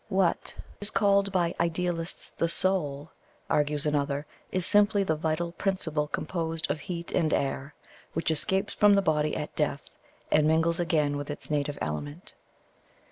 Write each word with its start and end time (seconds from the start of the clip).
"What 0.09 0.55
is 0.79 0.89
called 0.89 1.31
by 1.31 1.53
idealists 1.59 2.31
the 2.31 2.47
SOUL," 2.47 3.11
argues 3.51 3.85
another, 3.85 4.25
"is 4.51 4.65
simply 4.65 5.03
the 5.03 5.15
vital 5.15 5.51
principle 5.51 6.07
composed 6.07 6.65
of 6.71 6.79
heat 6.79 7.11
and 7.11 7.31
air, 7.31 7.75
which 8.13 8.31
escapes 8.31 8.73
from 8.73 8.95
the 8.95 9.03
body 9.03 9.35
at 9.35 9.55
death, 9.55 9.91
and 10.31 10.47
mingles 10.47 10.79
again 10.79 11.17
with 11.17 11.29
its 11.29 11.51
native 11.51 11.77
element. 11.81 12.33